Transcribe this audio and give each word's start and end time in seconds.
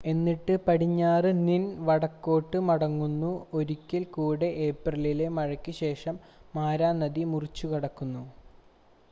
എന്നിട്ട് 0.03 0.53
പടിഞ്ഞാറ് 0.59 1.31
നിന്ൻ 1.39 1.65
വടക്കോട്ട് 1.87 2.59
മടങ്ങുന്നു 2.69 3.29
ഒരിക്കൽ 3.53 4.05
കൂടെ 4.11 4.49
ഏപ്രിലിലെ 4.67 5.27
മഴയ്ക്ക് 5.37 5.73
ശേഷം 5.81 6.17
മാരാ 6.55 6.91
നദി 6.95 7.25
മുറിച്ചുകടക്കുന്നു 7.31 8.25